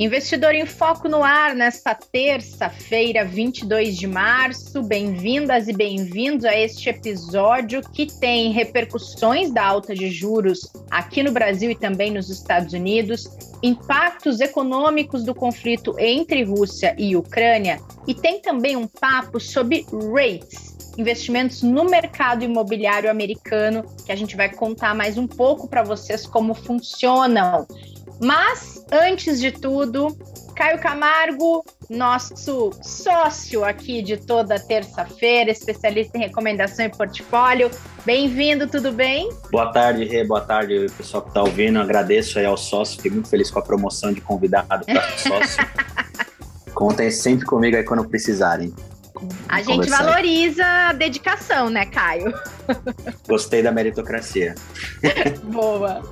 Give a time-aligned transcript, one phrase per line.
[0.00, 4.80] Investidor em Foco no ar nesta terça-feira, 22 de março.
[4.80, 11.32] Bem-vindas e bem-vindos a este episódio que tem repercussões da alta de juros aqui no
[11.32, 13.28] Brasil e também nos Estados Unidos,
[13.60, 19.84] impactos econômicos do conflito entre Rússia e Ucrânia e tem também um papo sobre
[20.14, 25.82] rates, investimentos no mercado imobiliário americano, que a gente vai contar mais um pouco para
[25.82, 27.66] vocês como funcionam.
[28.20, 30.16] Mas, antes de tudo,
[30.56, 37.70] Caio Camargo, nosso sócio aqui de toda terça-feira, especialista em recomendação e portfólio.
[38.04, 39.30] Bem-vindo, tudo bem?
[39.52, 41.78] Boa tarde, Rê, boa tarde, pessoal que está ouvindo.
[41.78, 45.64] Agradeço aí ao sócio, fiquei muito feliz com a promoção de convidado para sócio.
[46.74, 48.74] Contem sempre comigo aí quando precisarem.
[49.48, 52.32] A gente valoriza a dedicação, né, Caio?
[53.28, 54.54] Gostei da meritocracia.
[55.44, 56.02] Boa.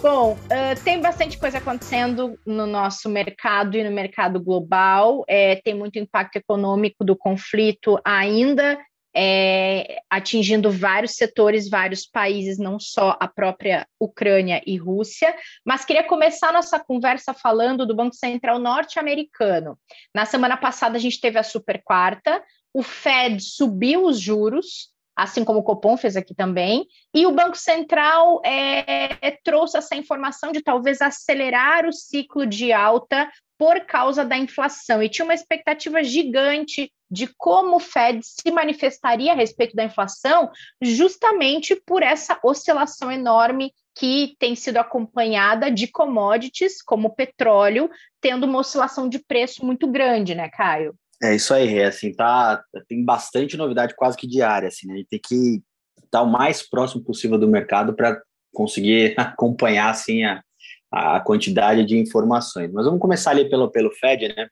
[0.00, 5.24] Bom, uh, tem bastante coisa acontecendo no nosso mercado e no mercado global.
[5.28, 8.78] É, tem muito impacto econômico do conflito ainda,
[9.14, 15.34] é, atingindo vários setores, vários países, não só a própria Ucrânia e Rússia.
[15.64, 19.78] Mas queria começar nossa conversa falando do Banco Central norte-americano.
[20.14, 22.42] Na semana passada, a gente teve a super quarta,
[22.74, 27.56] o Fed subiu os juros assim como o Copom fez aqui também, e o Banco
[27.56, 34.36] Central é, trouxe essa informação de talvez acelerar o ciclo de alta por causa da
[34.36, 39.84] inflação, e tinha uma expectativa gigante de como o Fed se manifestaria a respeito da
[39.84, 48.46] inflação, justamente por essa oscilação enorme que tem sido acompanhada de commodities, como petróleo, tendo
[48.46, 50.96] uma oscilação de preço muito grande, né, Caio?
[51.22, 54.94] É isso aí, é assim, tá, tem bastante novidade quase que diária, assim, né?
[54.94, 55.62] A gente tem que
[56.04, 58.20] estar o mais próximo possível do mercado para
[58.52, 60.42] conseguir acompanhar, assim, a,
[60.90, 62.72] a quantidade de informações.
[62.72, 64.48] Mas vamos começar ali pelo, pelo Fed, né?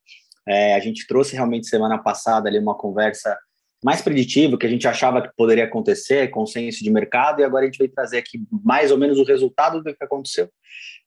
[0.49, 3.37] É, a gente trouxe realmente semana passada ali uma conversa
[3.83, 7.67] mais preditiva, que a gente achava que poderia acontecer, consenso de mercado, e agora a
[7.67, 10.49] gente veio trazer aqui mais ou menos o resultado do que aconteceu.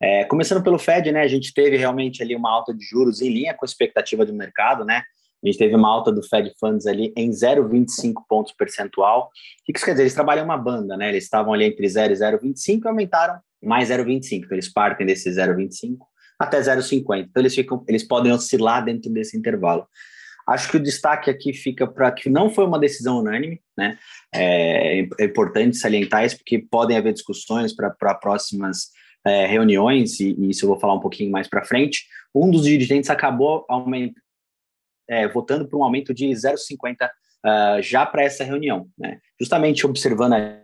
[0.02, 3.30] É, começando pelo Fed, né, a gente teve realmente ali uma alta de juros em
[3.30, 5.04] linha com a expectativa do mercado, né,
[5.44, 9.26] a gente teve uma alta do Fed Funds ali em 0,25 pontos percentual.
[9.26, 9.30] O
[9.66, 10.04] que isso quer dizer?
[10.04, 11.10] Eles trabalham uma banda, né?
[11.10, 14.46] Eles estavam ali entre 0 e 0,25 e aumentaram mais 0,25.
[14.46, 15.98] Então, eles partem desse 0,25
[16.40, 17.28] até 0,50.
[17.30, 19.86] Então, eles, ficam, eles podem oscilar dentro desse intervalo.
[20.48, 23.98] Acho que o destaque aqui fica para que não foi uma decisão unânime, né?
[24.34, 28.90] É, é importante salientar isso, porque podem haver discussões para próximas
[29.26, 32.06] é, reuniões, e, e, isso eu vou falar um pouquinho mais para frente.
[32.36, 34.14] Um dos dirigentes acabou aument,
[35.10, 37.10] é, votando por um aumento de 0,50 uh,
[37.44, 39.20] ah, já para essa reunião, né?
[39.40, 40.60] justamente observando a,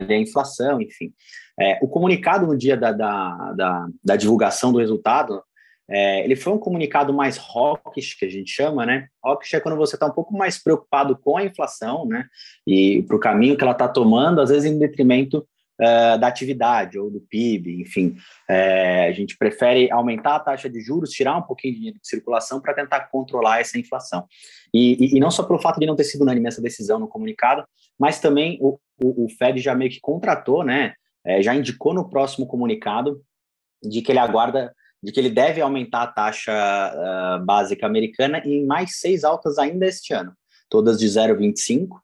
[0.00, 1.12] a inflação, enfim.
[1.58, 5.42] É, o comunicado no dia da, da, da, da divulgação do resultado,
[5.88, 9.06] é, ele foi um comunicado mais hawkish, que a gente chama, né?
[9.22, 12.26] Hawkish é quando você está um pouco mais preocupado com a inflação, né?
[12.66, 15.46] E para o caminho que ela está tomando, às vezes em detrimento
[15.80, 18.16] uh, da atividade ou do PIB, enfim.
[18.48, 22.08] É, a gente prefere aumentar a taxa de juros, tirar um pouquinho de dinheiro de
[22.08, 24.26] circulação para tentar controlar essa inflação.
[24.72, 27.08] E, e, e, não só pelo fato de não ter sido unânime essa decisão no
[27.08, 27.64] comunicado,
[27.98, 30.94] mas também o, o, o Fed já meio que contratou, né,
[31.24, 33.20] é, já indicou no próximo comunicado
[33.82, 34.72] de que ele aguarda
[35.02, 39.86] de que ele deve aumentar a taxa uh, básica americana em mais seis altas ainda
[39.86, 40.32] este ano,
[40.68, 42.00] todas de 0,25,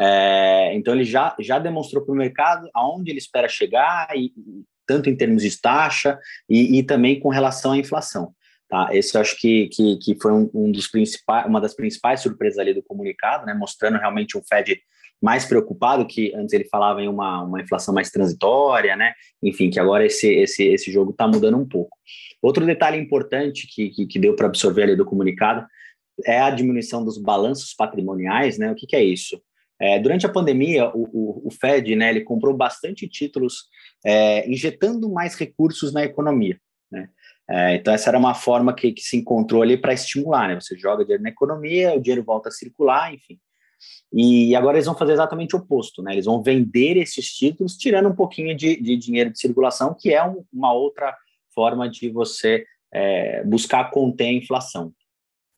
[0.00, 4.32] é, então ele já, já demonstrou para o mercado aonde ele espera chegar, e,
[4.86, 8.34] tanto em termos de taxa e, e também com relação à inflação.
[8.68, 8.88] Tá?
[8.92, 12.58] Esse eu acho que, que, que foi um, um, dos principais, uma das principais surpresas
[12.58, 14.80] ali do comunicado, né, mostrando realmente um Fed
[15.20, 19.12] mais preocupado, que antes ele falava em uma, uma inflação mais transitória, né?
[19.40, 21.96] Enfim, que agora esse, esse, esse jogo está mudando um pouco.
[22.42, 25.64] Outro detalhe importante que, que, que deu para absorver ali do comunicado
[26.24, 28.72] é a diminuição dos balanços patrimoniais, né?
[28.72, 29.40] O que, que é isso?
[29.82, 33.64] É, durante a pandemia, o, o, o, Fed né, ele comprou bastante títulos,
[34.06, 36.56] é, injetando mais recursos na economia.
[36.88, 37.08] Né?
[37.50, 40.46] É, então, essa era uma forma que, que se encontrou ali para estimular.
[40.46, 40.54] Né?
[40.60, 43.40] Você joga dinheiro na economia, o dinheiro volta a circular, enfim.
[44.12, 46.00] E agora eles vão fazer exatamente o oposto.
[46.00, 46.12] Né?
[46.12, 50.22] Eles vão vender esses títulos, tirando um pouquinho de, de dinheiro de circulação, que é
[50.24, 51.12] um, uma outra
[51.52, 52.64] forma de você
[52.94, 54.92] é, buscar conter a inflação.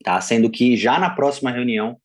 [0.03, 0.19] Tá?
[0.19, 1.95] Sendo que já na próxima reunião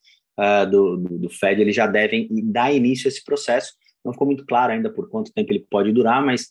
[0.40, 3.75] uh, do, do, do, Fed, eles já devem dar início a esse processo.
[4.04, 6.48] Não ficou muito claro ainda por quanto tempo ele pode durar, mas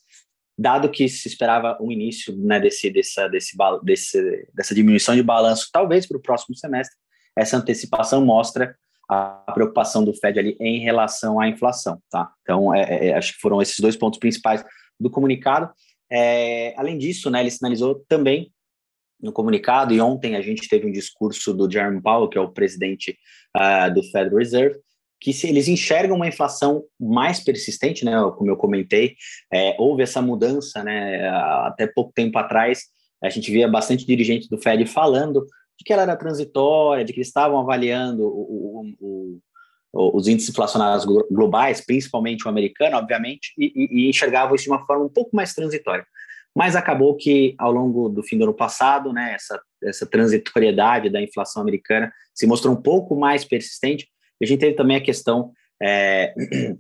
[0.58, 5.70] dado que se esperava um início né, desse, dessa, desse, desse, dessa diminuição de balanço,
[5.72, 6.96] talvez para o próximo semestre,
[7.36, 8.76] essa antecipação mostra
[9.10, 12.32] a preocupação do Fed ali em relação à inflação, tá?
[12.44, 14.64] Então, é, é, é, acho que foram esses dois pontos principais
[15.00, 15.72] do comunicado.
[16.12, 18.52] É, além disso, né, ele sinalizou também
[19.22, 22.52] no comunicado, e ontem a gente teve um discurso do Jerome Powell, que é o
[22.52, 23.18] presidente
[23.56, 24.80] uh, do Federal Reserve,
[25.20, 29.16] que se eles enxergam uma inflação mais persistente, né, como eu comentei,
[29.52, 31.28] é, houve essa mudança, né,
[31.66, 32.84] até pouco tempo atrás,
[33.22, 35.46] a gente via bastante dirigentes do Fed falando
[35.78, 39.40] de que ela era transitória, de que eles estavam avaliando o, o,
[39.92, 44.70] o, os índices inflacionários globais, principalmente o americano, obviamente, e, e, e enxergavam isso de
[44.70, 46.06] uma forma um pouco mais transitória.
[46.56, 51.22] Mas acabou que, ao longo do fim do ano passado, né, essa, essa transitoriedade da
[51.22, 54.08] inflação americana se mostrou um pouco mais persistente.
[54.42, 55.52] E a gente teve também a questão
[55.82, 56.34] é,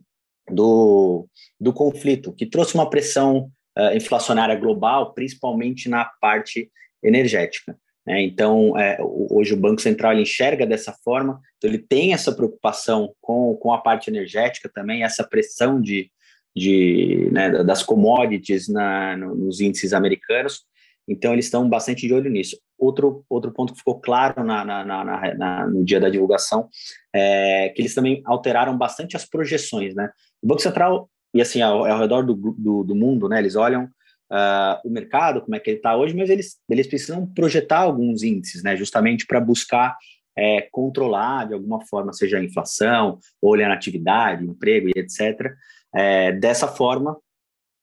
[0.52, 1.28] do,
[1.60, 6.72] do conflito, que trouxe uma pressão uh, inflacionária global, principalmente na parte
[7.04, 7.78] energética.
[8.06, 8.22] Né?
[8.24, 13.56] Então, é, hoje o Banco Central enxerga dessa forma, então ele tem essa preocupação com,
[13.56, 16.12] com a parte energética também, essa pressão de,
[16.60, 20.64] de, né, das commodities na, nos índices americanos,
[21.08, 22.58] então eles estão bastante de olho nisso.
[22.78, 26.70] Outro, outro ponto que ficou claro na, na, na, no dia da divulgação
[27.14, 29.96] é que eles também alteraram bastante as projeções.
[29.96, 30.10] Né?
[30.42, 33.86] O Banco Central, e assim, ao, ao redor do, do, do mundo, né, eles olham
[33.86, 38.22] uh, o mercado, como é que ele está hoje, mas eles, eles precisam projetar alguns
[38.22, 39.98] índices, né, justamente para buscar
[40.38, 45.54] é, controlar de alguma forma, seja a inflação, olhar a atividade, emprego e etc.
[45.96, 47.18] É, dessa forma,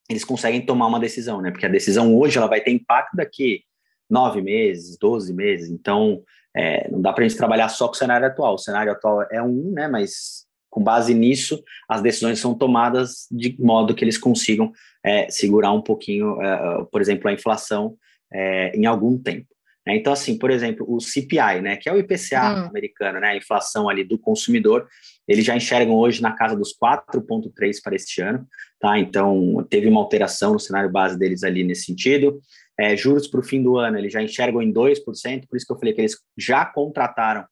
[0.09, 1.51] eles conseguem tomar uma decisão, né?
[1.51, 3.63] Porque a decisão hoje ela vai ter impacto daqui
[4.09, 5.69] nove meses, doze meses.
[5.69, 6.23] Então,
[6.55, 8.55] é, não dá para a gente trabalhar só com o cenário atual.
[8.55, 9.87] O cenário atual é um, né?
[9.87, 14.71] Mas com base nisso, as decisões são tomadas de modo que eles consigam
[15.03, 17.97] é, segurar um pouquinho, é, por exemplo, a inflação
[18.31, 19.47] é, em algum tempo.
[19.85, 19.95] Né?
[19.95, 22.67] Então, assim, por exemplo, o CPI, né, que é o IPCA hum.
[22.67, 24.87] americano, né, a inflação ali do consumidor,
[25.27, 28.47] eles já enxergam hoje na casa dos 4,3 para este ano,
[28.79, 28.97] tá?
[28.97, 32.39] Então, teve uma alteração no cenário base deles ali nesse sentido.
[32.79, 35.73] É, juros para o fim do ano, eles já enxergam em 2%, por isso que
[35.73, 37.45] eu falei que eles já contrataram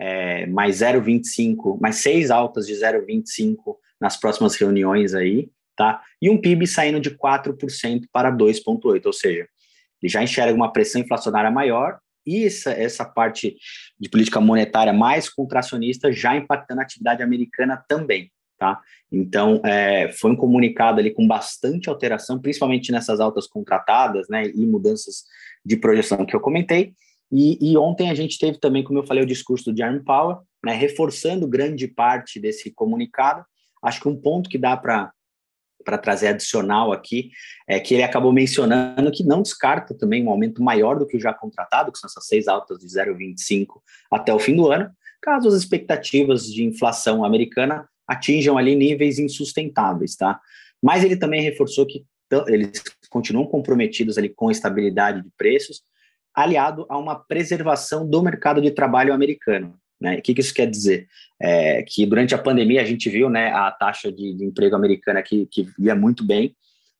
[0.00, 6.02] é, mais 0,25, mais seis altas de 0,25 nas próximas reuniões aí, tá?
[6.20, 9.46] E um PIB saindo de 4% para 2,8%, ou seja,
[10.02, 11.98] ele já enxerga uma pressão inflacionária maior
[12.30, 13.56] e essa, essa parte
[13.98, 18.80] de política monetária mais contracionista já impactando a atividade americana também, tá?
[19.10, 24.64] Então, é, foi um comunicado ali com bastante alteração, principalmente nessas altas contratadas, né, e
[24.66, 25.24] mudanças
[25.64, 26.94] de projeção que eu comentei,
[27.32, 30.38] e, e, ontem a gente teve também, como eu falei, o discurso do Jeremy Powell,
[30.64, 33.44] né, reforçando grande parte desse comunicado.
[33.82, 35.12] Acho que um ponto que dá para
[35.84, 37.30] para trazer adicional aqui
[37.66, 41.20] é que ele acabou mencionando que não descarta também um aumento maior do que o
[41.20, 43.80] já contratado, que são essas seis altas de 0,25
[44.10, 44.90] até o fim do ano,
[45.20, 50.40] caso as expectativas de inflação americana atinjam ali níveis insustentáveis, tá?
[50.82, 52.04] Mas ele também reforçou que
[52.46, 55.82] eles continuam comprometidos ali com a estabilidade de preços
[56.34, 59.79] aliado a uma preservação do mercado de trabalho americano.
[60.00, 60.16] Né?
[60.16, 61.08] O que, que isso quer dizer?
[61.40, 65.22] É, que durante a pandemia a gente viu né, a taxa de, de emprego americana
[65.22, 66.56] que, que ia muito bem,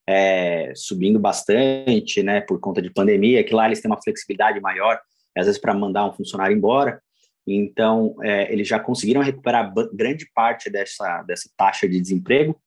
[0.06, 5.00] é, subindo bastante né, por conta de pandemia, que lá eles têm uma flexibilidade maior,
[5.36, 7.00] às vezes para mandar um funcionário embora.
[7.46, 12.60] Então, é, eles já conseguiram recuperar grande parte dessa, dessa taxa de desemprego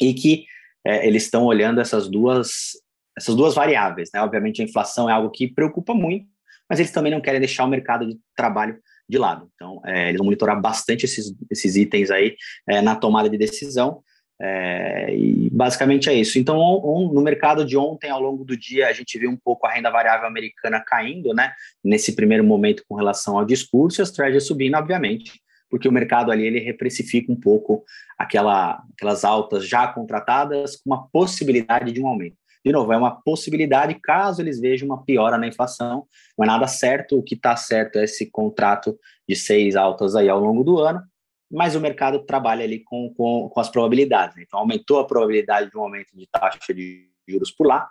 [0.00, 0.46] e que
[0.84, 2.72] é, eles estão olhando essas duas
[3.16, 4.22] essas duas variáveis, né?
[4.22, 6.26] Obviamente a inflação é algo que preocupa muito,
[6.68, 8.78] mas eles também não querem deixar o mercado de trabalho
[9.08, 9.48] de lado.
[9.54, 12.36] Então, é, eles vão monitorar bastante esses, esses itens aí
[12.68, 14.02] é, na tomada de decisão.
[14.40, 16.36] É, e basicamente é isso.
[16.38, 19.66] Então, on, no mercado de ontem, ao longo do dia, a gente viu um pouco
[19.66, 21.52] a renda variável americana caindo, né?
[21.84, 25.40] Nesse primeiro momento com relação ao discurso, e as treasuries subindo, obviamente,
[25.70, 27.84] porque o mercado ali ele reprecifica um pouco
[28.18, 32.36] aquela, aquelas altas já contratadas com uma possibilidade de um aumento.
[32.64, 36.06] De novo, é uma possibilidade caso eles vejam uma piora na inflação.
[36.38, 38.96] Não é nada certo, o que está certo é esse contrato
[39.28, 41.02] de seis altas aí ao longo do ano,
[41.50, 44.36] mas o mercado trabalha ali com, com, com as probabilidades.
[44.36, 44.44] Né?
[44.46, 47.88] Então, aumentou a probabilidade de um aumento de taxa de juros por lá,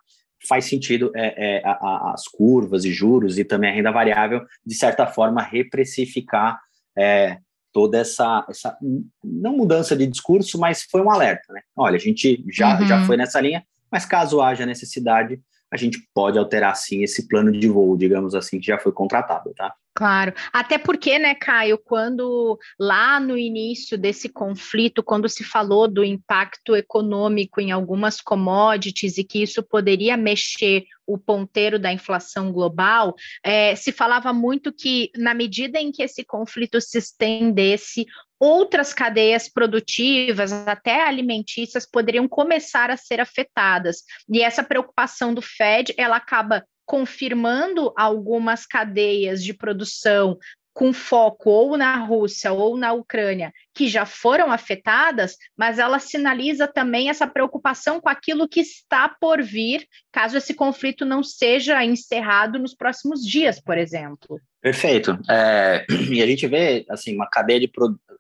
[0.48, 4.74] faz sentido é, é, a, as curvas e juros e também a renda variável, de
[4.74, 6.60] certa forma, reprecificar
[6.98, 7.38] é,
[7.72, 8.78] toda essa, essa,
[9.24, 11.54] não mudança de discurso, mas foi um alerta.
[11.54, 11.62] Né?
[11.75, 12.88] Olha, a gente já, uhum.
[12.88, 17.51] já foi nessa linha, mas caso haja necessidade, a gente pode alterar sim esse plano
[17.51, 19.74] de voo, digamos assim, que já foi contratado, tá?
[19.93, 26.03] Claro, até porque, né, Caio, quando lá no início desse conflito, quando se falou do
[26.03, 33.13] impacto econômico em algumas commodities e que isso poderia mexer o ponteiro da inflação global,
[33.43, 38.05] é, se falava muito que, na medida em que esse conflito se estendesse,
[38.41, 43.98] outras cadeias produtivas, até alimentícias, poderiam começar a ser afetadas.
[44.27, 50.39] E essa preocupação do Fed, ela acaba confirmando algumas cadeias de produção
[50.74, 56.67] com foco ou na Rússia ou na Ucrânia, que já foram afetadas, mas ela sinaliza
[56.67, 62.57] também essa preocupação com aquilo que está por vir, caso esse conflito não seja encerrado
[62.57, 64.39] nos próximos dias, por exemplo.
[64.62, 65.17] Perfeito.
[65.29, 67.67] É, e a gente vê assim uma cadeia de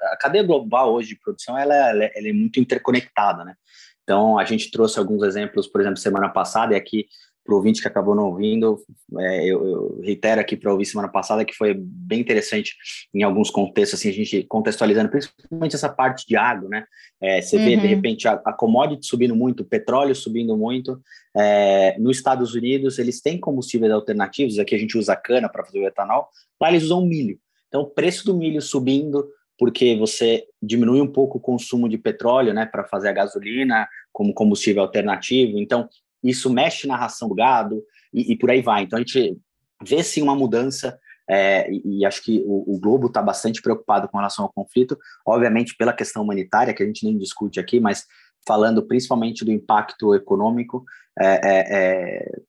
[0.03, 3.55] a cadeia global hoje de produção ela, ela, ela é muito interconectada, né?
[4.03, 7.05] Então a gente trouxe alguns exemplos, por exemplo, semana passada e aqui
[7.43, 8.77] para o ouvinte que acabou não ouvindo,
[9.19, 12.75] é, eu, eu, reitero aqui para ouvir semana passada que foi bem interessante
[13.13, 16.85] em alguns contextos, assim, a gente contextualizando principalmente essa parte de água, né?
[17.19, 17.65] É, você uhum.
[17.65, 17.95] vê, de uhum.
[17.95, 21.01] repente, a, a commodity subindo muito, o petróleo subindo muito.
[21.35, 25.79] É, nos Estados Unidos, eles têm combustíveis alternativos, aqui a gente usa cana para fazer
[25.79, 26.29] o etanol,
[26.59, 27.39] lá eles usam milho.
[27.67, 29.27] Então, o preço do milho subindo,
[29.57, 34.33] porque você diminui um pouco o consumo de petróleo, né, para fazer a gasolina como
[34.33, 35.59] combustível alternativo.
[35.59, 35.87] Então,
[36.23, 38.83] isso mexe na ração do gado e, e por aí vai.
[38.83, 39.37] Então a gente
[39.83, 44.07] vê sim uma mudança é, e, e, acho que o, o Globo está bastante preocupado
[44.09, 48.05] com relação ao conflito, obviamente pela questão humanitária, que a gente nem discute aqui, mas
[48.45, 50.83] falando principalmente do impacto econômico,
[51.17, 52.41] é, é, é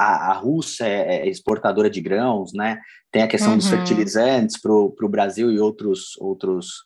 [0.00, 2.80] a, a, Rússia é, é exportadora de grãos, né?
[3.12, 3.58] Tem a questão uhum.
[3.58, 6.84] dos fertilizantes para o Brasil e outros, outros,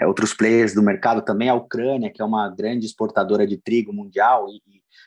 [0.00, 3.92] é, outros players do mercado, também a Ucrânia, que é uma grande exportadora de trigo
[3.92, 4.62] mundial, e,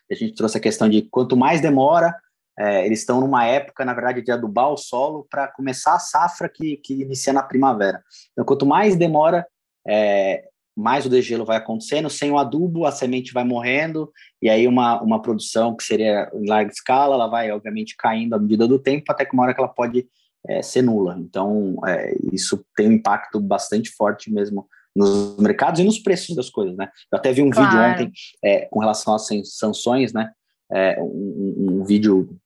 [0.09, 2.15] a gente trouxe a questão de quanto mais demora,
[2.59, 6.47] é, eles estão numa época, na verdade, de adubar o solo para começar a safra
[6.47, 8.01] que, que inicia na primavera.
[8.31, 9.45] Então, quanto mais demora,
[9.85, 10.43] é,
[10.77, 12.07] mais o degelo vai acontecendo.
[12.07, 16.47] Sem o adubo, a semente vai morrendo, e aí uma, uma produção que seria em
[16.47, 19.59] larga escala, ela vai, obviamente, caindo à medida do tempo, até que uma hora que
[19.59, 20.07] ela pode
[20.47, 21.17] é, ser nula.
[21.19, 26.49] Então, é, isso tem um impacto bastante forte mesmo nos mercados e nos preços das
[26.49, 26.89] coisas, né?
[27.11, 27.69] Eu até vi um claro.
[27.69, 28.11] vídeo ontem
[28.43, 30.31] é, com relação às sanções, né?
[30.71, 32.37] É, um, um, vídeo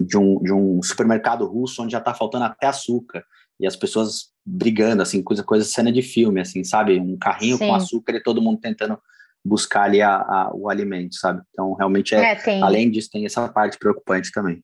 [0.00, 3.24] de um, de um supermercado russo onde já está faltando até açúcar
[3.60, 6.98] e as pessoas brigando, assim, coisa, coisa cena de filme, assim, sabe?
[6.98, 7.68] Um carrinho Sim.
[7.68, 8.98] com açúcar e todo mundo tentando
[9.44, 11.42] buscar ali a, a, o alimento, sabe?
[11.50, 14.62] Então, realmente, é, é além disso, tem essa parte preocupante também.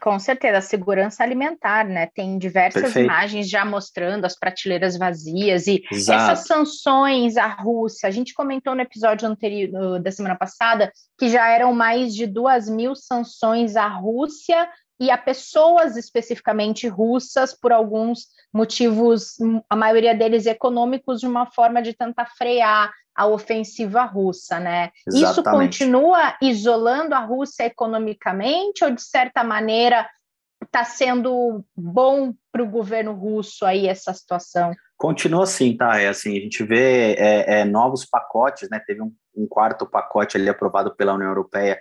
[0.00, 2.08] Com certeza, a segurança alimentar, né?
[2.14, 3.06] Tem diversas Perfeito.
[3.06, 6.32] imagens já mostrando as prateleiras vazias e Exato.
[6.32, 8.06] essas sanções à Rússia.
[8.08, 12.68] A gente comentou no episódio anterior da semana passada que já eram mais de duas
[12.68, 14.68] mil sanções à Rússia
[15.00, 19.36] e a pessoas especificamente russas por alguns motivos,
[19.68, 24.90] a maioria deles econômicos, de uma forma de tentar frear a ofensiva russa, né?
[25.06, 25.30] Exatamente.
[25.30, 30.08] Isso continua isolando a Rússia economicamente ou de certa maneira
[30.64, 34.72] está sendo bom para o governo russo aí essa situação?
[34.96, 36.00] Continua assim, tá?
[36.00, 38.80] É assim, a gente vê é, é, novos pacotes, né?
[38.86, 41.80] Teve um, um, quarto pacote ali aprovado pela União Europeia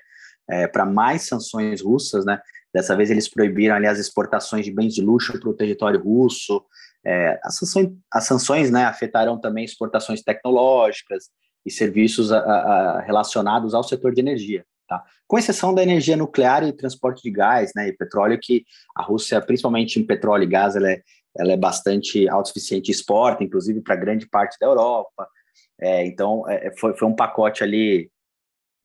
[0.49, 2.39] é, para mais sanções russas, né?
[2.77, 6.63] Dessa vez eles proibiram ali as exportações de bens de luxo para o território russo.
[7.03, 11.31] É, as, sanções, as sanções né, afetarão também exportações tecnológicas
[11.65, 14.63] e serviços a, a, relacionados ao setor de energia.
[14.87, 15.03] Tá?
[15.25, 18.63] Com exceção da energia nuclear e transporte de gás né, e petróleo, que
[18.95, 21.01] a Rússia, principalmente em petróleo e gás, ela é,
[21.35, 25.27] ela é bastante autossuficiente e exporta, inclusive para grande parte da Europa.
[25.81, 28.11] É, então, é, foi, foi um pacote ali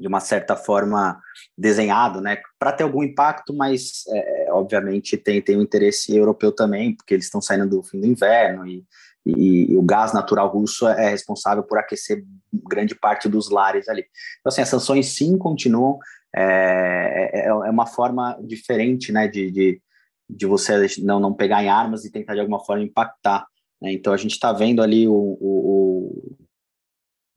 [0.03, 1.19] de uma certa forma
[1.57, 6.95] desenhado, né, para ter algum impacto, mas é, obviamente tem, tem um interesse europeu também,
[6.97, 8.85] porque eles estão saindo do fim do inverno e,
[9.25, 12.25] e, e, o gás natural russo é responsável por aquecer
[12.69, 14.05] grande parte dos lares ali.
[14.41, 16.01] Então, assim, as sanções sim continuam,
[16.35, 19.81] é, é, é uma forma diferente, né, de, de,
[20.29, 23.47] de você não, não pegar em armas e tentar de alguma forma impactar.
[23.81, 23.93] Né?
[23.93, 25.62] Então, a gente está vendo ali o, o,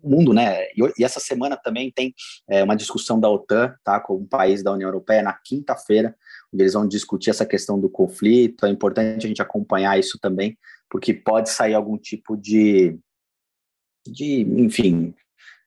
[0.08, 0.66] mundo, né?
[0.76, 2.14] E, e, essa semana também tem
[2.50, 6.16] é, uma discussão da OTAN, tá, com um país da União Europeia na quinta-feira,
[6.54, 8.66] onde eles vão discutir essa questão do conflito.
[8.66, 10.58] É importante a gente acompanhar isso também,
[10.90, 12.98] porque pode sair algum tipo de,
[14.08, 15.14] de enfim,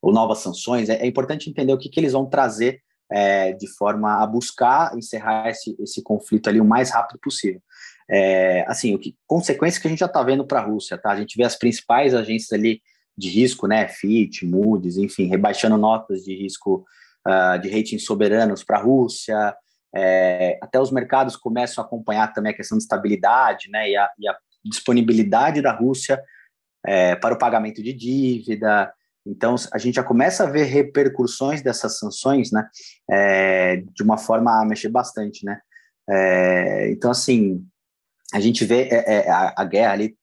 [0.01, 0.89] ou novas sanções.
[0.89, 2.81] É, é importante entender o que, que eles vão trazer
[3.11, 7.61] é, de forma a buscar encerrar esse, esse conflito ali o mais rápido possível.
[8.11, 11.11] É, assim, o que, consequências que a gente já está vendo para a Rússia, tá?
[11.11, 12.81] A gente vê as principais agências ali
[13.19, 16.85] de risco, né, Fitch, Moody's, enfim, rebaixando notas de risco
[17.27, 19.57] uh, de rating soberanos para a Rússia,
[19.95, 24.09] é, até os mercados começam a acompanhar também a questão de estabilidade, né, e a,
[24.19, 26.23] e a disponibilidade da Rússia
[26.87, 28.93] é, para o pagamento de dívida.
[29.27, 32.69] Então, a gente já começa a ver repercussões dessas sanções, né,
[33.11, 35.59] é, de uma forma a mexer bastante, né.
[36.09, 37.67] É, então, assim,
[38.33, 40.17] a gente vê é, é, a, a guerra ali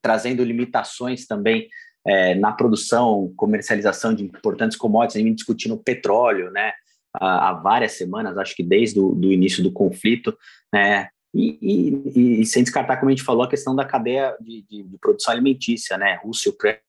[0.00, 1.68] trazendo limitações também
[2.06, 6.72] é, na produção, comercialização de importantes commodities, a gente discutindo petróleo, né?
[7.20, 10.36] há, há várias semanas, acho que desde o início do conflito,
[10.72, 11.08] né?
[11.34, 14.82] E, e, e, sem descartar, como a gente falou, a questão da cadeia de, de,
[14.84, 16.18] de produção alimentícia, né?
[16.22, 16.80] Rússia, Ucrânia,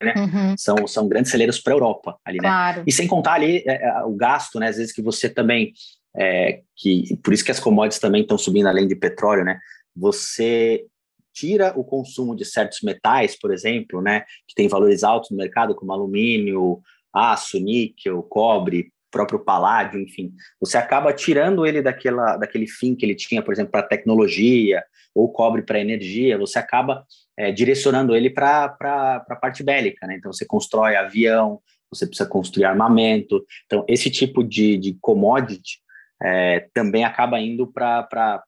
[0.00, 0.14] né?
[0.16, 0.56] Uhum.
[0.56, 2.48] São, são grandes celeiros para a Europa ali, né?
[2.48, 2.84] Claro.
[2.86, 4.68] E sem contar ali é, é, o gasto, né?
[4.68, 5.72] Às vezes que você também,
[6.16, 9.58] é, que por isso que as commodities também estão subindo além de petróleo, né?
[9.96, 10.84] Você
[11.32, 14.24] tira o consumo de certos metais, por exemplo, né?
[14.46, 16.80] Que tem valores altos no mercado, como alumínio,
[17.12, 23.14] aço, níquel, cobre, próprio paládio, enfim, você acaba tirando ele daquela, daquele fim que ele
[23.14, 24.82] tinha, por exemplo, para tecnologia
[25.14, 27.04] ou cobre para energia, você acaba
[27.36, 28.74] é, direcionando ele para
[29.28, 30.16] a parte bélica, né?
[30.16, 31.60] Então você constrói avião,
[31.90, 35.78] você precisa construir armamento, então esse tipo de, de commodity
[36.22, 38.42] é, também acaba indo para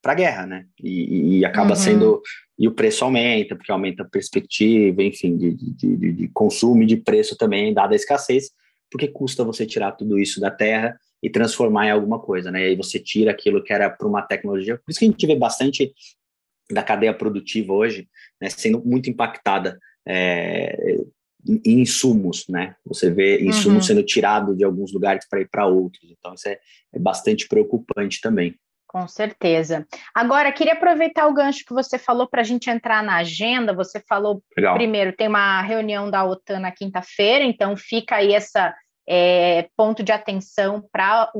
[0.00, 0.66] para a guerra, né?
[0.82, 1.76] E, e acaba uhum.
[1.76, 2.22] sendo
[2.58, 6.86] e o preço aumenta porque aumenta a perspectiva, enfim, de, de, de, de consumo e
[6.86, 8.50] de preço também, dada a escassez
[8.90, 12.62] porque custa você tirar tudo isso da terra e transformar em alguma coisa, né?
[12.62, 14.76] E aí você tira aquilo que era para uma tecnologia.
[14.76, 15.92] Por isso que a gente vê bastante
[16.70, 18.08] da cadeia produtiva hoje
[18.40, 20.96] né, sendo muito impactada é,
[21.64, 22.76] em insumos, né?
[22.86, 23.94] Você vê insumos uhum.
[23.94, 26.10] sendo tirados de alguns lugares para ir para outros.
[26.10, 26.58] Então, isso é,
[26.92, 28.54] é bastante preocupante também.
[28.88, 29.86] Com certeza.
[30.14, 33.74] Agora, queria aproveitar o gancho que você falou para a gente entrar na agenda.
[33.74, 34.74] Você falou, Legal.
[34.74, 38.74] primeiro, tem uma reunião da OTAN na quinta-feira, então fica aí essa
[39.10, 41.32] é, ponto de atenção para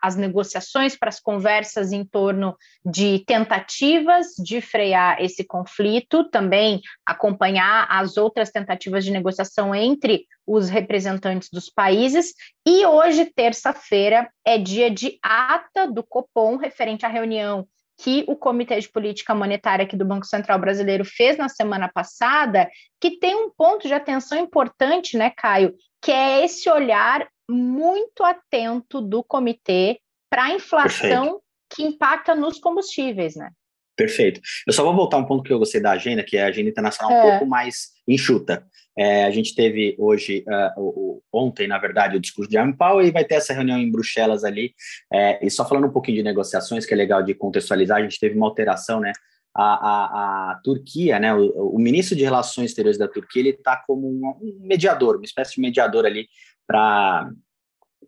[0.00, 7.86] as negociações, para as conversas em torno de tentativas de frear esse conflito, também acompanhar
[7.90, 12.32] as outras tentativas de negociação entre os representantes dos países.
[12.66, 17.68] E hoje, terça-feira, é dia de ata do Copom referente à reunião
[18.02, 22.66] que o Comitê de Política Monetária aqui do Banco Central Brasileiro fez na semana passada,
[22.98, 29.00] que tem um ponto de atenção importante, né, Caio, que é esse olhar muito atento
[29.00, 31.42] do comitê para a inflação Perfeito.
[31.74, 33.50] que impacta nos combustíveis, né?
[33.96, 34.40] Perfeito.
[34.66, 36.70] Eu só vou voltar um ponto que eu gostei da agenda, que é a agenda
[36.70, 37.18] internacional é.
[37.18, 38.64] um pouco mais enxuta.
[38.96, 43.06] É, a gente teve hoje, uh, o, ontem, na verdade, o discurso de Jerome Powell
[43.06, 44.72] e vai ter essa reunião em Bruxelas ali.
[45.12, 48.18] É, e só falando um pouquinho de negociações, que é legal de contextualizar, a gente
[48.18, 49.12] teve uma alteração, né?
[49.54, 51.34] A, a, a Turquia, né?
[51.34, 55.24] O, o, ministro de Relações Exteriores da Turquia, ele está como um, um mediador, uma
[55.24, 56.28] espécie de mediador ali
[56.66, 57.30] para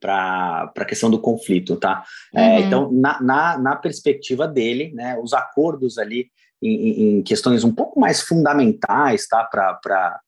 [0.00, 2.02] para a questão do conflito, tá?
[2.34, 2.46] É, uhum.
[2.46, 6.28] É, então, na, na, na, perspectiva dele, né, os acordos ali
[6.60, 9.44] em, em questões um pouco mais fundamentais, tá?
[9.44, 10.20] Para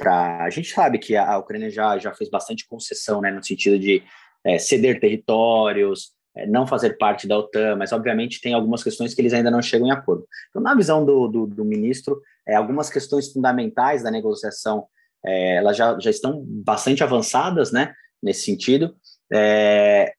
[0.00, 3.78] a gente sabe que a, a, Ucrânia já, já fez bastante concessão, né, no sentido
[3.78, 4.02] de
[4.44, 6.12] é, ceder territórios,
[6.46, 9.88] não fazer parte da OTAN, mas obviamente tem algumas questões que eles ainda não chegam
[9.88, 10.26] em acordo.
[10.50, 14.86] Então, na visão do, do, do ministro, é, algumas questões fundamentais da negociação
[15.24, 18.94] é, elas já, já estão bastante avançadas, né, nesse sentido,
[19.32, 20.12] é,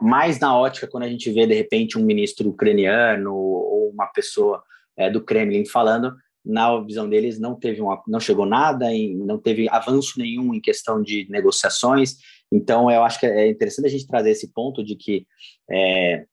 [0.00, 4.62] mais na ótica quando a gente vê, de repente, um ministro ucraniano ou uma pessoa
[4.96, 9.68] é, do Kremlin falando, na visão deles, não teve não chegou nada, em, não teve
[9.68, 12.16] avanço nenhum em questão de negociações.
[12.52, 15.26] Então, eu acho que é interessante a gente trazer esse ponto de que,
[15.70, 16.24] é,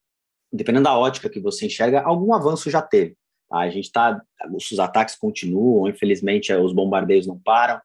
[0.51, 3.15] dependendo da ótica que você enxerga, algum avanço já teve.
[3.49, 3.59] Tá?
[3.59, 4.19] A gente está,
[4.53, 7.79] os ataques continuam, infelizmente, os bombardeios não param,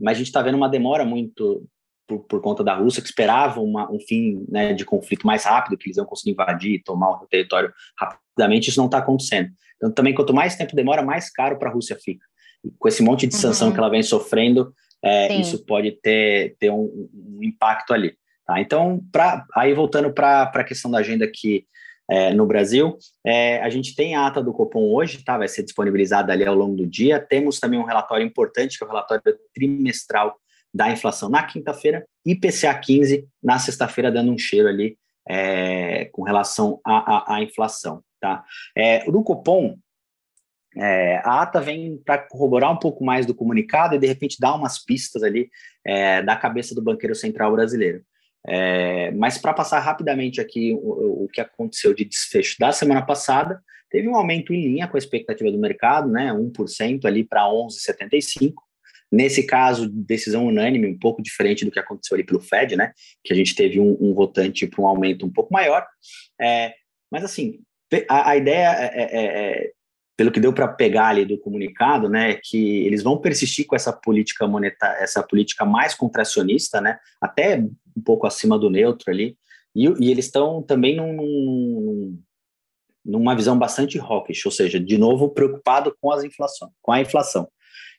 [0.00, 1.66] mas a gente está vendo uma demora muito
[2.06, 5.76] por, por, conta da Rússia, que esperava uma, um fim né, de conflito mais rápido,
[5.76, 9.50] que eles iam conseguir invadir, tomar o território rapidamente, isso não está acontecendo.
[9.76, 12.24] Então, também, quanto mais tempo demora, mais caro para a Rússia fica.
[12.64, 13.74] E com esse monte de sanção uhum.
[13.74, 18.16] que ela vem sofrendo, é, isso pode ter, ter um, um impacto ali.
[18.46, 18.60] Tá?
[18.60, 21.66] Então, pra, aí voltando para a questão da agenda aqui
[22.10, 25.38] é, no Brasil, é, a gente tem a ata do Copom hoje, tá?
[25.38, 27.20] vai ser disponibilizada ali ao longo do dia.
[27.20, 29.22] Temos também um relatório importante, que é o relatório
[29.54, 30.36] trimestral
[30.72, 36.80] da inflação na quinta-feira, IPCA 15 na sexta-feira, dando um cheiro ali é, com relação
[36.84, 38.02] à, inflação.
[38.20, 38.42] Tá?
[38.76, 39.76] É, do Copom,
[40.76, 44.54] é, a ata vem para corroborar um pouco mais do comunicado e, de repente, dar
[44.54, 45.50] umas pistas ali
[45.84, 48.02] é, da cabeça do banqueiro central brasileiro.
[48.46, 53.62] É, mas para passar rapidamente aqui o, o, que aconteceu de desfecho da semana passada,
[53.88, 58.52] teve um aumento em linha com a expectativa do mercado, né, 1% ali para 11,75%.
[59.12, 62.92] Nesse caso, decisão unânime, um pouco diferente do que aconteceu ali pelo Fed, né?
[63.22, 65.86] Que a gente teve um, um votante para um aumento um pouco maior.
[66.40, 66.74] É,
[67.08, 67.60] mas, assim,
[68.08, 69.72] a, a ideia é, é, é, é
[70.16, 73.92] pelo que deu para pegar ali do comunicado, né, que eles vão persistir com essa
[73.92, 77.58] política monetária, essa política mais contracionista, né, até
[77.96, 79.36] um pouco acima do neutro ali,
[79.74, 82.18] e, e eles estão também num, num,
[83.04, 87.48] numa visão bastante hawkish, ou seja, de novo preocupado com as inflação, com a inflação.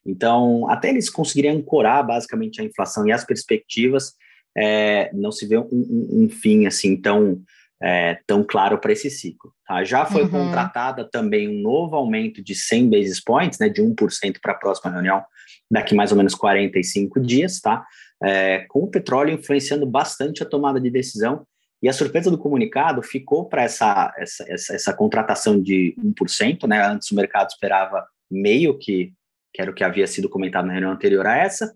[0.05, 4.13] Então, até eles conseguirem ancorar basicamente a inflação e as perspectivas,
[4.57, 7.41] é, não se vê um, um, um fim assim tão,
[7.81, 9.53] é, tão claro para esse ciclo.
[9.67, 9.83] Tá?
[9.83, 10.29] Já foi uhum.
[10.29, 14.91] contratada também um novo aumento de 100 basis points, né, de 1% para a próxima
[14.91, 15.23] reunião,
[15.69, 17.85] daqui mais ou menos 45 dias, tá?
[18.23, 21.45] É, com o petróleo influenciando bastante a tomada de decisão.
[21.83, 26.83] E a surpresa do comunicado ficou para essa, essa, essa, essa, contratação de 1%, né?
[26.83, 29.13] Antes o mercado esperava meio, que,
[29.53, 31.75] que era o que havia sido comentado na reunião anterior a essa,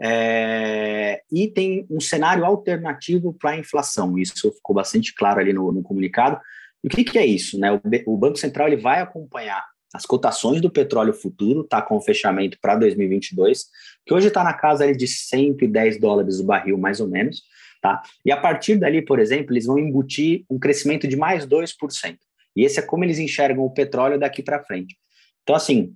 [0.00, 4.18] é, e tem um cenário alternativo para a inflação.
[4.18, 6.40] Isso ficou bastante claro ali no, no comunicado.
[6.82, 7.58] E o que, que é isso?
[7.58, 7.72] Né?
[7.72, 12.58] O, o, Banco Central ele vai acompanhar as cotações do petróleo futuro, tá com fechamento
[12.60, 13.66] para 2022,
[14.06, 17.42] que hoje está na casa ali, de 110 dólares o barril, mais ou menos.
[17.80, 18.02] Tá?
[18.24, 21.74] E a partir dali, por exemplo, eles vão embutir um crescimento de mais 2%.
[22.54, 24.96] E esse é como eles enxergam o petróleo daqui para frente.
[25.42, 25.94] Então, assim,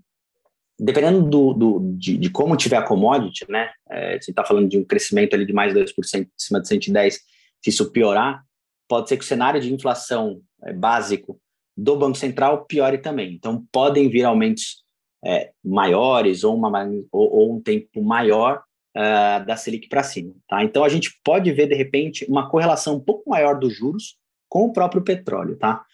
[0.79, 3.71] dependendo do, do de, de, como tiver a commodity, né?
[3.91, 5.89] É, você está falando de um crescimento ali de mais 2%
[6.21, 8.43] em cima de 110, se isso piorar,
[8.89, 11.41] pode ser que o cenário de inflação é, básico
[11.77, 13.35] do Banco Central piore também.
[13.35, 14.83] Então, podem vir aumentos
[15.25, 16.71] é, maiores ou, uma,
[17.11, 18.63] ou, ou, um tempo maior
[18.97, 20.35] uh, da Selic para cima.
[20.49, 20.63] Tá?
[20.65, 24.17] Então, a gente pode ver, de repente, uma correlação um pouco maior dos juros
[24.49, 25.57] com o próprio petróleo.
[25.57, 25.85] Tá?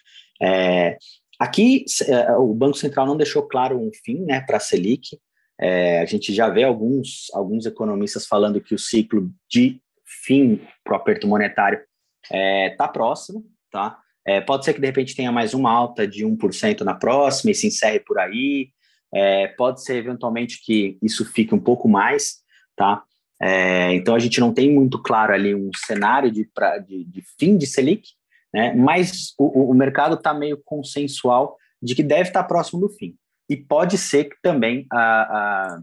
[0.41, 0.97] É,
[1.39, 5.17] Aqui, é, o Banco Central não deixou claro um fim né, para a Selic.
[5.57, 10.93] É, a gente já vê alguns, alguns economistas falando que o ciclo de fim para
[10.93, 11.79] o aperto monetário
[12.23, 13.45] está é, tá próximo.
[13.71, 13.97] Tá?
[14.25, 17.55] É, pode ser que, de repente, tenha mais uma alta de 1% na próxima e
[17.55, 18.69] se encerre por aí.
[19.13, 22.39] É, pode ser, eventualmente, que isso fique um pouco mais.
[22.75, 23.01] Tá?
[23.41, 27.23] É, então, a gente não tem muito claro ali um cenário de, pra, de, de
[27.39, 28.09] fim de Selic,
[28.53, 28.73] né?
[28.73, 33.15] mas o, o mercado está meio consensual de que deve estar tá próximo do fim.
[33.49, 35.81] E pode ser que também a, a,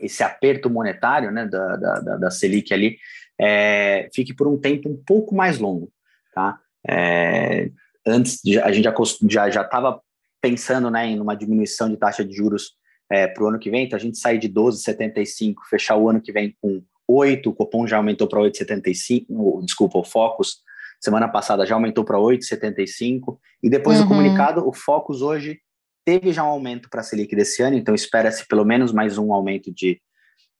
[0.00, 2.96] esse aperto monetário né, da, da, da Selic ali
[3.38, 5.90] é, fique por um tempo um pouco mais longo.
[6.34, 6.58] Tá?
[6.88, 7.70] É,
[8.06, 10.00] antes, a gente já estava
[10.40, 12.76] pensando né, em uma diminuição de taxa de juros
[13.10, 16.20] é, para o ano que vem, então a gente sair de 12,75, fechar o ano
[16.20, 20.58] que vem com 8, o Copom já aumentou para 8,75, desculpa, o Focus
[21.00, 23.38] Semana passada já aumentou para 8,75.
[23.62, 24.04] E depois uhum.
[24.04, 25.60] do comunicado, o Focus hoje
[26.04, 29.32] teve já um aumento para a Selic desse ano, então espera-se pelo menos mais um
[29.32, 30.00] aumento de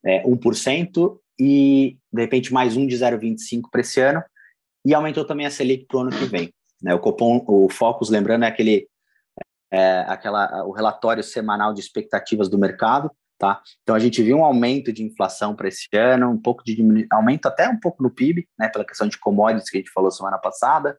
[0.05, 4.23] é, 1% e, de repente, mais um de 0,25% para esse ano.
[4.85, 6.53] E aumentou também a Selic para o ano que vem.
[6.83, 6.95] Né?
[6.95, 8.89] O Copom, o Focus, lembrando, é aquele
[9.71, 13.11] é, aquela, o relatório semanal de expectativas do mercado.
[13.39, 13.61] Tá?
[13.83, 17.47] Então a gente viu um aumento de inflação para esse ano, um pouco de aumento
[17.47, 20.39] até um pouco no PIB, né, pela questão de commodities que a gente falou semana
[20.39, 20.99] passada,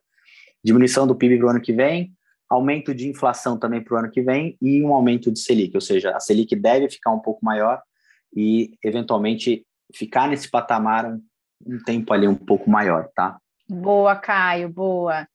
[0.62, 2.12] diminuição do PIB para o ano que vem,
[2.48, 5.80] aumento de inflação também para o ano que vem e um aumento de Selic, ou
[5.80, 7.82] seja, a Selic deve ficar um pouco maior
[8.34, 11.20] e eventualmente ficar nesse patamar um,
[11.66, 13.36] um tempo ali um pouco maior, tá?
[13.68, 15.26] Boa, Caio, boa.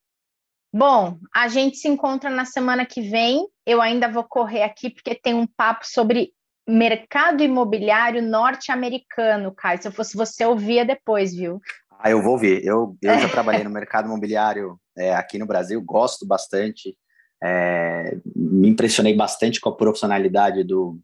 [0.73, 3.47] Bom, a gente se encontra na semana que vem.
[3.63, 6.33] Eu ainda vou correr aqui porque tem um papo sobre
[6.67, 9.81] mercado imobiliário norte-americano, Caio.
[9.81, 11.59] Se eu fosse você, eu via depois, viu?
[11.99, 12.63] Ah, eu vou ver.
[12.65, 16.97] Eu, eu já trabalhei no mercado imobiliário é, aqui no Brasil, gosto bastante.
[17.43, 20.99] É, me impressionei bastante com a profissionalidade do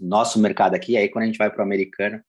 [0.00, 0.96] nosso mercado aqui.
[0.96, 2.22] Aí, quando a gente vai para o americano,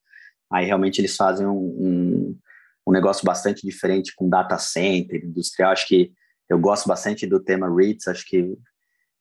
[0.52, 2.39] aí realmente eles fazem um, um,
[2.88, 5.71] um, negócio bastante diferente com data center, industrial.
[5.71, 6.12] Acho que
[6.49, 8.08] eu gosto bastante do tema REITs.
[8.08, 8.58] Acho que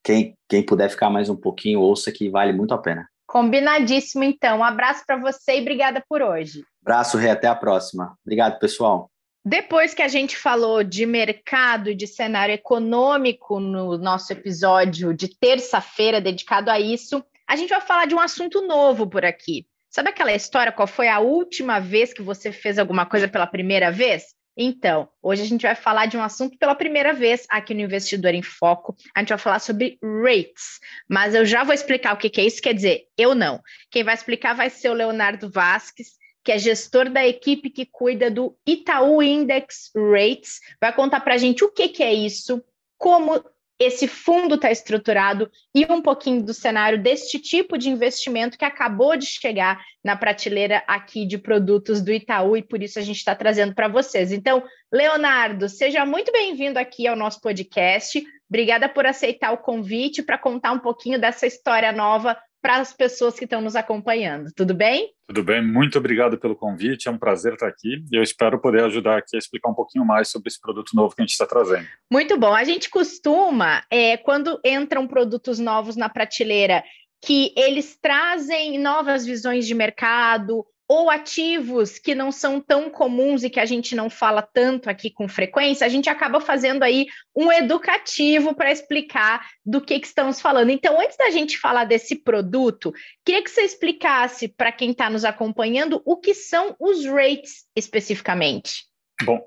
[0.05, 3.09] quem, quem puder ficar mais um pouquinho, ouça que vale muito a pena.
[3.33, 4.59] Combinadíssimo, então.
[4.59, 6.63] Um abraço para você e obrigada por hoje.
[6.83, 7.31] Abraço, Rê.
[7.31, 8.15] Até a próxima.
[8.23, 9.11] Obrigado, pessoal.
[9.43, 15.29] Depois que a gente falou de mercado e de cenário econômico no nosso episódio de
[15.29, 19.67] terça-feira dedicado a isso, a gente vai falar de um assunto novo por aqui.
[19.89, 20.71] Sabe aquela história?
[20.71, 24.35] Qual foi a última vez que você fez alguma coisa pela primeira vez?
[24.57, 28.35] Então, hoje a gente vai falar de um assunto pela primeira vez aqui no Investidor
[28.35, 28.95] em Foco.
[29.15, 32.61] A gente vai falar sobre rates, mas eu já vou explicar o que, é isso.
[32.61, 33.61] Quer dizer, eu não.
[33.91, 38.31] Quem vai explicar vai ser o Leonardo Vasques, que é gestor da equipe que cuida
[38.31, 40.61] do Itaú Index Rates.
[40.81, 42.63] Vai contar para a gente o que, que é isso,
[42.99, 43.43] como
[43.83, 49.17] esse fundo está estruturado e um pouquinho do cenário deste tipo de investimento que acabou
[49.17, 53.35] de chegar na prateleira aqui de produtos do Itaú e por isso a gente está
[53.35, 54.33] trazendo para vocês.
[54.33, 58.23] Então, Leonardo, seja muito bem-vindo aqui ao nosso podcast.
[58.49, 63.37] Obrigada por aceitar o convite para contar um pouquinho dessa história nova para as pessoas
[63.37, 64.51] que estão nos acompanhando.
[64.55, 65.13] Tudo bem?
[65.27, 68.85] Tudo bem, muito obrigado pelo convite, é um prazer estar aqui e eu espero poder
[68.85, 71.47] ajudar aqui a explicar um pouquinho mais sobre esse produto novo que a gente está
[71.47, 71.87] trazendo.
[72.11, 76.85] Muito bom, a gente costuma, é, quando entram produtos novos na prateleira,
[77.25, 83.49] que eles trazem novas visões de mercado ou ativos que não são tão comuns e
[83.49, 87.51] que a gente não fala tanto aqui com frequência, a gente acaba fazendo aí um
[87.51, 90.69] educativo para explicar do que, que, estamos falando.
[90.69, 92.93] Então, antes da gente falar desse produto,
[93.25, 98.85] queria que você explicasse para quem está nos acompanhando o que são os rates especificamente.
[99.25, 99.41] Bom,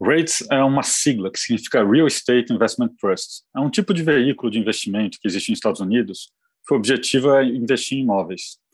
[0.00, 3.42] REITs é uma sigla que significa Real Estate Investment Trust.
[3.56, 6.30] É um tipo de veículo de investimento que existe nos Estados Unidos,
[6.64, 8.64] que o objetivo é investir em imóveis.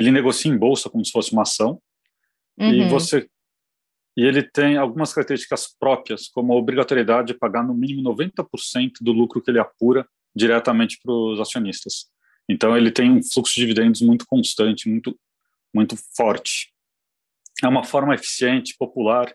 [0.00, 1.80] Ele negocia em bolsa como se fosse uma ação,
[2.58, 2.72] uhum.
[2.72, 3.28] e você
[4.16, 9.12] e ele tem algumas características próprias, como a obrigatoriedade de pagar no mínimo 90% do
[9.12, 12.10] lucro que ele apura diretamente para os acionistas.
[12.48, 15.18] Então ele tem um fluxo de dividendos muito constante, muito
[15.72, 16.72] muito forte.
[17.62, 19.32] É uma forma eficiente, popular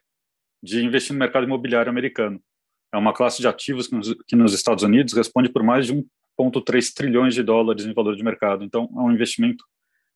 [0.62, 2.41] de investir no mercado imobiliário americano.
[2.93, 5.93] É uma classe de ativos que nos, que nos Estados Unidos responde por mais de
[5.93, 8.63] 1,3 trilhões de dólares em valor de mercado.
[8.63, 9.63] Então, é um investimento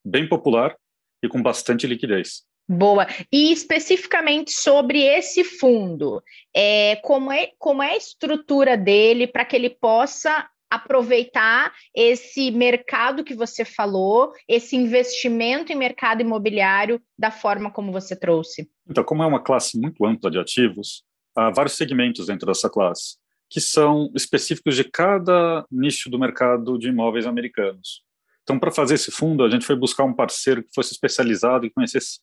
[0.03, 0.75] bem popular
[1.23, 2.43] e com bastante liquidez.
[2.67, 3.07] Boa.
[3.31, 6.21] E especificamente sobre esse fundo,
[6.55, 13.23] é, como, é, como é a estrutura dele para que ele possa aproveitar esse mercado
[13.23, 18.69] que você falou, esse investimento em mercado imobiliário da forma como você trouxe?
[18.87, 21.03] Então, como é uma classe muito ampla de ativos,
[21.35, 23.17] há vários segmentos dentro dessa classe,
[23.49, 28.03] que são específicos de cada nicho do mercado de imóveis americanos.
[28.49, 31.69] Então, para fazer esse fundo, a gente foi buscar um parceiro que fosse especializado e
[31.69, 32.19] conhecesse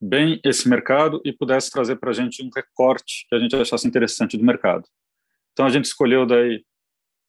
[0.00, 3.86] bem esse mercado e pudesse trazer para a gente um recorte que a gente achasse
[3.86, 4.88] interessante do mercado.
[5.52, 6.64] Então, a gente escolheu daí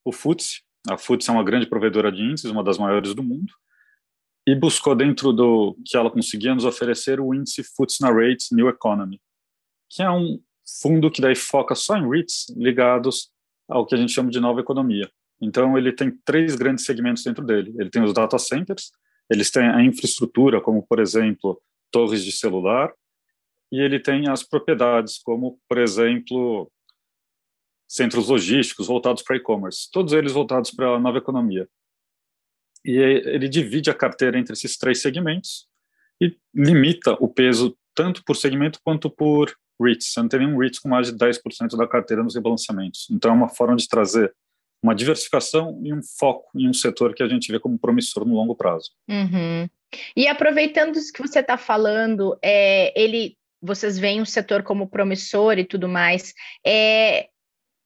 [0.05, 0.61] o FTSE.
[0.89, 3.51] A FTSE é uma grande provedora de índices, uma das maiores do mundo,
[4.47, 8.69] e buscou dentro do que ela conseguia nos oferecer o índice FTSE na Rates New
[8.69, 9.19] Economy,
[9.89, 10.41] que é um
[10.81, 13.33] fundo que daí foca só em REITs ligados
[13.67, 15.11] ao que a gente chama de nova economia.
[15.41, 17.73] Então ele tem três grandes segmentos dentro dele.
[17.79, 18.91] Ele tem os data centers,
[19.29, 22.91] eles têm a infraestrutura, como por exemplo torres de celular,
[23.71, 26.71] e ele tem as propriedades, como por exemplo
[27.87, 31.67] centros logísticos voltados para e-commerce, todos eles voltados para a nova economia.
[32.85, 35.67] E ele divide a carteira entre esses três segmentos
[36.21, 40.13] e limita o peso tanto por segmento quanto por REITs.
[40.13, 43.07] Você não tem nenhum REITs com mais de 10% da carteira nos rebalanceamentos.
[43.11, 44.33] Então é uma forma de trazer
[44.81, 48.35] uma diversificação e um foco em um setor que a gente vê como promissor no
[48.35, 48.91] longo prazo.
[49.09, 49.67] Uhum.
[50.15, 55.57] E aproveitando isso que você está falando, é, ele, vocês veem o setor como promissor
[55.57, 56.33] e tudo mais.
[56.65, 57.27] É,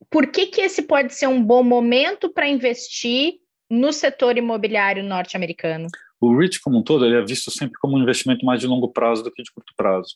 [0.09, 3.35] por que, que esse pode ser um bom momento para investir
[3.69, 5.87] no setor imobiliário norte-americano?
[6.21, 8.89] O REIT como um todo ele é visto sempre como um investimento mais de longo
[8.89, 10.15] prazo do que de curto prazo.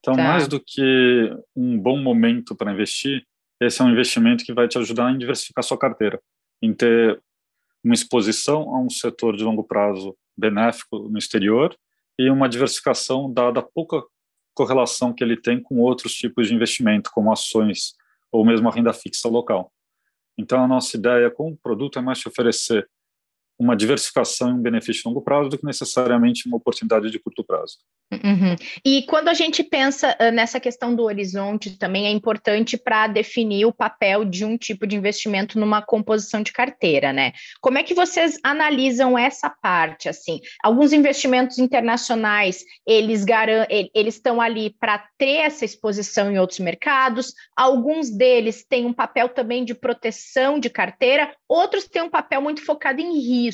[0.00, 0.22] Então, tá.
[0.22, 3.26] mais do que um bom momento para investir,
[3.60, 6.20] esse é um investimento que vai te ajudar em diversificar sua carteira,
[6.62, 7.20] em ter
[7.84, 11.76] uma exposição a um setor de longo prazo benéfico no exterior
[12.18, 14.02] e uma diversificação dada a pouca
[14.54, 17.94] correlação que ele tem com outros tipos de investimento, como ações
[18.32, 19.72] ou mesmo a renda fixa local.
[20.36, 22.88] Então, a nossa ideia com o produto é mais te oferecer
[23.60, 27.44] uma diversificação e um benefício de longo prazo do que necessariamente uma oportunidade de curto
[27.44, 27.76] prazo.
[28.12, 28.56] Uhum.
[28.84, 33.66] E quando a gente pensa uh, nessa questão do horizonte, também é importante para definir
[33.66, 37.32] o papel de um tipo de investimento numa composição de carteira, né?
[37.60, 40.08] Como é que vocês analisam essa parte?
[40.08, 43.24] Assim, alguns investimentos internacionais eles
[43.94, 47.32] eles estão ali para ter essa exposição em outros mercados.
[47.54, 51.32] Alguns deles têm um papel também de proteção de carteira.
[51.48, 53.49] Outros têm um papel muito focado em risco.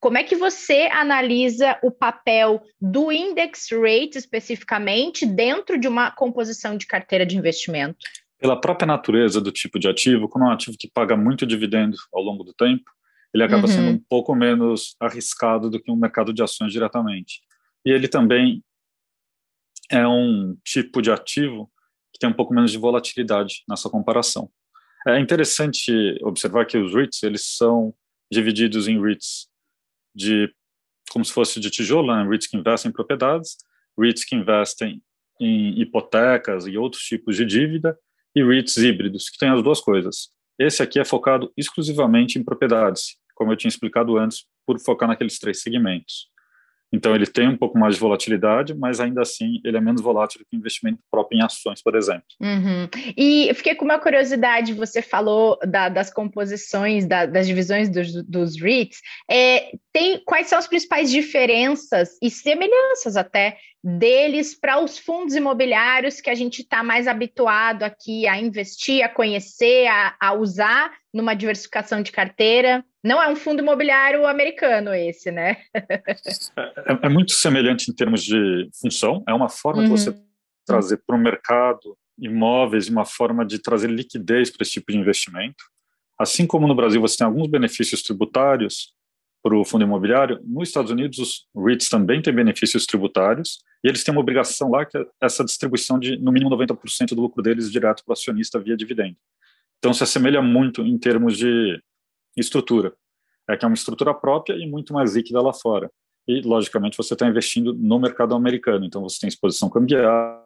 [0.00, 6.76] Como é que você analisa o papel do index rate especificamente dentro de uma composição
[6.76, 7.98] de carteira de investimento?
[8.38, 11.96] Pela própria natureza do tipo de ativo, como é um ativo que paga muito dividendo
[12.12, 12.90] ao longo do tempo,
[13.34, 13.72] ele acaba uhum.
[13.72, 17.42] sendo um pouco menos arriscado do que um mercado de ações diretamente.
[17.84, 18.62] E ele também
[19.90, 21.70] é um tipo de ativo
[22.12, 24.50] que tem um pouco menos de volatilidade nessa comparação.
[25.06, 27.94] É interessante observar que os REITs eles são
[28.30, 29.48] divididos em REITs
[30.14, 30.52] de
[31.10, 32.28] como se fosse de tijolo, né?
[32.28, 33.56] REITs que investem em propriedades,
[33.98, 35.02] REITs que investem
[35.40, 37.98] em hipotecas e outros tipos de dívida,
[38.34, 40.30] e REITs híbridos, que têm as duas coisas.
[40.58, 45.38] Esse aqui é focado exclusivamente em propriedades, como eu tinha explicado antes, por focar naqueles
[45.38, 46.28] três segmentos.
[46.92, 50.40] Então, ele tem um pouco mais de volatilidade, mas ainda assim ele é menos volátil
[50.40, 52.24] que o investimento próprio em ações, por exemplo.
[52.40, 52.88] Uhum.
[53.16, 58.60] E fiquei com uma curiosidade, você falou da, das composições, da, das divisões dos, dos
[58.60, 59.00] REITs.
[59.30, 66.20] É, tem, quais são as principais diferenças e semelhanças até deles para os fundos imobiliários
[66.20, 71.34] que a gente está mais habituado aqui a investir, a conhecer, a, a, usar numa
[71.34, 72.84] diversificação de carteira.
[73.04, 75.58] Não é um fundo imobiliário americano esse, né?
[75.74, 79.94] é, é, muito semelhante em termos de função, é uma forma uhum.
[79.94, 80.14] de você
[80.66, 85.64] trazer para o mercado imóveis, uma forma de trazer liquidez para esse tipo de investimento.
[86.18, 88.92] Assim como no Brasil você tem alguns benefícios tributários
[89.40, 91.18] para o fundo imobiliário, nos Estados Unidos
[91.54, 95.44] os REITs também têm benefícios tributários e eles têm uma obrigação lá que é essa
[95.44, 99.16] distribuição de no mínimo 90% do lucro deles direto para o acionista via dividendo.
[99.78, 101.80] Então se assemelha muito em termos de
[102.36, 102.94] estrutura.
[103.48, 105.90] É que é uma estrutura própria e muito mais líquida lá fora.
[106.26, 110.44] E, logicamente, você está investindo no mercado americano, então você tem exposição cambial,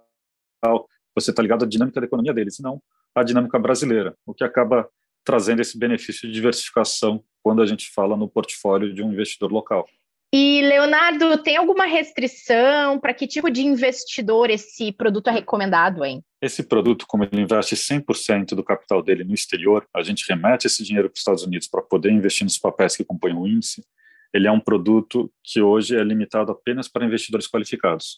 [1.12, 2.80] você está ligado à dinâmica da economia deles, não
[3.14, 4.88] à dinâmica brasileira, o que acaba
[5.24, 9.88] trazendo esse benefício de diversificação quando a gente fala no portfólio de um investidor local.
[10.34, 16.24] E, Leonardo, tem alguma restrição para que tipo de investidor esse produto é recomendado, hein?
[16.40, 20.82] Esse produto, como ele investe 100% do capital dele no exterior, a gente remete esse
[20.82, 23.84] dinheiro para os Estados Unidos para poder investir nos papéis que compõem o índice.
[24.32, 28.16] Ele é um produto que hoje é limitado apenas para investidores qualificados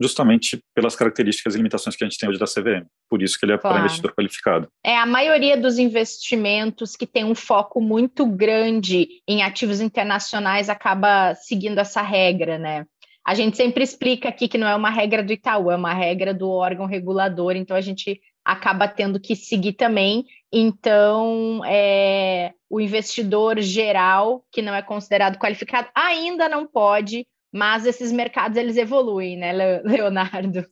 [0.00, 2.86] justamente pelas características e limitações que a gente tem hoje da CVM.
[3.08, 3.76] Por isso que ele é claro.
[3.76, 4.68] para investidor qualificado.
[4.84, 11.34] É, a maioria dos investimentos que tem um foco muito grande em ativos internacionais acaba
[11.34, 12.86] seguindo essa regra, né?
[13.26, 16.32] A gente sempre explica aqui que não é uma regra do Itaú, é uma regra
[16.32, 20.24] do órgão regulador, então a gente acaba tendo que seguir também.
[20.50, 28.12] Então, é, o investidor geral, que não é considerado qualificado, ainda não pode mas esses
[28.12, 29.52] mercados eles evoluem, né,
[29.84, 30.66] Leonardo?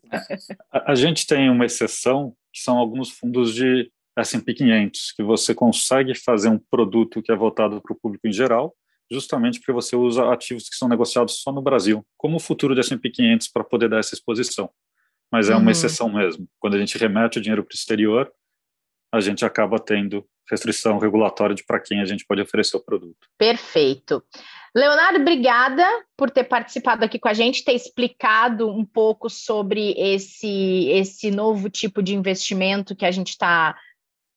[0.71, 5.55] A, a gente tem uma exceção, que são alguns fundos de S&P 500, que você
[5.55, 8.75] consegue fazer um produto que é voltado para o público em geral,
[9.11, 12.81] justamente porque você usa ativos que são negociados só no Brasil, como o futuro do
[12.81, 14.71] S&P 500 para poder dar essa exposição.
[15.31, 15.71] Mas é uma uhum.
[15.71, 16.49] exceção mesmo.
[16.59, 18.33] Quando a gente remete o dinheiro para o exterior,
[19.13, 23.29] a gente acaba tendo restrição regulatória de para quem a gente pode oferecer o produto.
[23.37, 24.23] Perfeito.
[24.75, 25.85] Leonardo, obrigada
[26.17, 31.71] por ter participado aqui com a gente, ter explicado um pouco sobre esse, esse novo
[31.71, 33.75] tipo de investimento que a gente está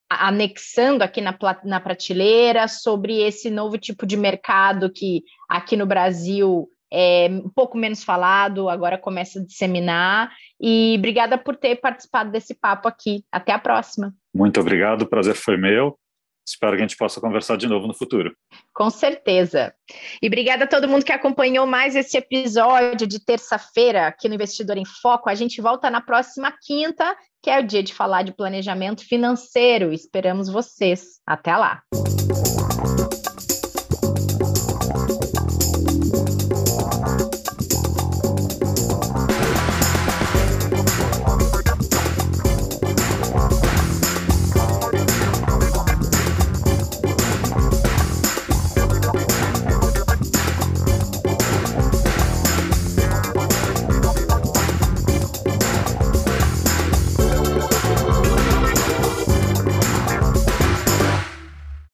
[0.09, 6.67] anexando aqui na, na prateleira, sobre esse novo tipo de mercado que aqui no Brasil
[6.91, 10.31] é um pouco menos falado, agora começa a disseminar.
[10.59, 13.23] E obrigada por ter participado desse papo aqui.
[13.31, 14.13] Até a próxima.
[14.39, 15.99] Muito obrigado, o prazer foi meu.
[16.47, 18.33] Espero que a gente possa conversar de novo no futuro.
[18.73, 19.73] Com certeza.
[20.21, 24.77] E obrigada a todo mundo que acompanhou mais esse episódio de terça-feira aqui no Investidor
[24.77, 25.29] em Foco.
[25.29, 29.91] A gente volta na próxima quinta, que é o dia de falar de planejamento financeiro.
[29.91, 31.19] Esperamos vocês.
[31.27, 31.83] Até lá.